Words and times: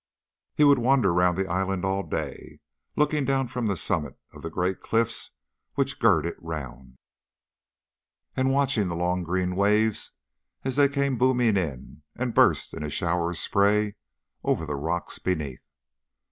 He 0.55 0.63
would 0.63 0.79
wander 0.79 1.13
round 1.13 1.37
the 1.37 1.45
island 1.47 1.85
all 1.85 2.01
day, 2.01 2.59
looking 2.95 3.23
down 3.23 3.47
from 3.49 3.67
the 3.67 3.77
summit 3.77 4.17
of 4.33 4.41
the 4.41 4.49
great 4.49 4.81
cliffs 4.81 5.29
which 5.75 5.99
gird 5.99 6.25
it 6.25 6.37
round, 6.41 6.97
and 8.35 8.49
watching 8.49 8.87
the 8.87 8.95
long 8.95 9.21
green 9.21 9.55
waves 9.55 10.09
as 10.63 10.75
they 10.75 10.89
came 10.89 11.19
booming 11.19 11.55
in 11.55 12.01
and 12.15 12.33
burst 12.33 12.73
in 12.73 12.81
a 12.81 12.89
shower 12.89 13.29
of 13.29 13.37
spray 13.37 13.95
over 14.43 14.65
the 14.65 14.73
rocks 14.75 15.19
beneath. 15.19 15.61